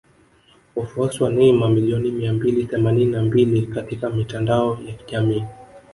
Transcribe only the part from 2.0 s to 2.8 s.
mia mbili